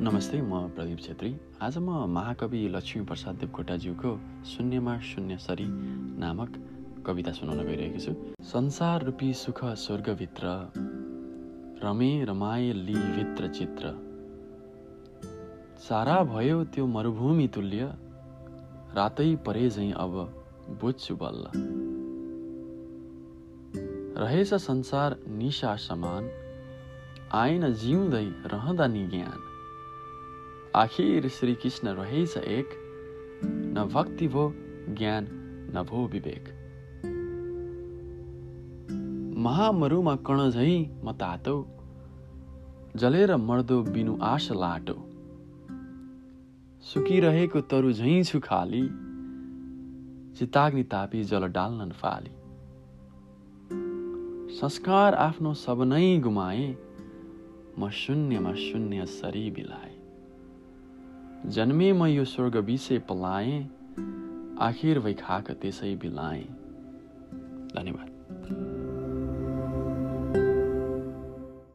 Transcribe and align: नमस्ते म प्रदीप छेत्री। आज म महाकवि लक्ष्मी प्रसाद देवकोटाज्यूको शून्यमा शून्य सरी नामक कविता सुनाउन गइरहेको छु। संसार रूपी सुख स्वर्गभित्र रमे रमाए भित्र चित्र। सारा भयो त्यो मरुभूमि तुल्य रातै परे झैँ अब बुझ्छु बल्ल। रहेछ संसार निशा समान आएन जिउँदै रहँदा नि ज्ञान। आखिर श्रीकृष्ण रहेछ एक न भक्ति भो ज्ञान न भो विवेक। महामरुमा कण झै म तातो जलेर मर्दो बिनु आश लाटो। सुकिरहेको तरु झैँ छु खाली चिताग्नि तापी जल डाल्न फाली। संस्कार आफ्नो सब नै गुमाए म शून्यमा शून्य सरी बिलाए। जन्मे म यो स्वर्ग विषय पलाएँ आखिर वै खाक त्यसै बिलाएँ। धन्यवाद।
नमस्ते 0.00 0.40
म 0.40 0.58
प्रदीप 0.76 0.98
छेत्री। 1.00 1.28
आज 1.62 1.76
म 1.78 1.90
महाकवि 2.12 2.58
लक्ष्मी 2.68 3.04
प्रसाद 3.04 3.34
देवकोटाज्यूको 3.34 4.10
शून्यमा 4.44 4.98
शून्य 5.00 5.36
सरी 5.36 5.66
नामक 6.20 6.58
कविता 7.06 7.32
सुनाउन 7.32 7.60
गइरहेको 7.66 7.98
छु। 7.98 8.12
संसार 8.44 9.04
रूपी 9.04 9.32
सुख 9.32 9.64
स्वर्गभित्र 9.64 10.52
रमे 11.84 12.10
रमाए 12.24 12.72
भित्र 13.16 13.48
चित्र। 13.48 13.94
सारा 15.88 16.22
भयो 16.24 16.62
त्यो 16.64 16.86
मरुभूमि 16.86 17.48
तुल्य 17.48 17.88
रातै 18.96 19.34
परे 19.36 19.68
झैँ 19.70 19.92
अब 19.96 20.20
बुझ्छु 20.80 21.16
बल्ल। 21.16 21.44
रहेछ 24.20 24.54
संसार 24.60 25.18
निशा 25.40 25.76
समान 25.88 26.30
आएन 27.34 27.72
जिउँदै 27.72 28.26
रहँदा 28.46 28.86
नि 28.86 29.06
ज्ञान। 29.06 29.55
आखिर 30.76 31.28
श्रीकृष्ण 31.28 31.88
रहेछ 31.88 32.36
एक 32.36 32.70
न 33.44 33.84
भक्ति 33.94 34.28
भो 34.28 34.42
ज्ञान 34.88 35.26
न 35.76 35.84
भो 35.90 36.06
विवेक। 36.06 36.48
महामरुमा 39.38 40.14
कण 40.16 40.50
झै 40.50 40.74
म 41.04 41.12
तातो 41.12 41.56
जलेर 42.96 43.34
मर्दो 43.36 43.82
बिनु 43.82 44.18
आश 44.24 44.50
लाटो। 44.52 44.98
सुकिरहेको 46.82 47.60
तरु 47.72 47.92
झैँ 47.92 48.22
छु 48.22 48.40
खाली 48.40 48.84
चिताग्नि 50.38 50.82
तापी 50.82 51.24
जल 51.24 51.48
डाल्न 51.48 51.90
फाली। 51.92 52.34
संस्कार 54.56 55.14
आफ्नो 55.24 55.54
सब 55.54 55.82
नै 55.82 56.18
गुमाए 56.18 56.70
म 57.78 57.90
शून्यमा 57.94 58.54
शून्य 58.60 59.06
सरी 59.06 59.50
बिलाए। 59.50 59.95
जन्मे 61.44 61.92
म 61.92 62.06
यो 62.06 62.24
स्वर्ग 62.24 62.56
विषय 62.56 62.98
पलाएँ 62.98 63.64
आखिर 64.60 64.98
वै 64.98 65.14
खाक 65.14 65.50
त्यसै 65.50 65.94
बिलाएँ। 65.96 66.42
धन्यवाद। 67.76 68.65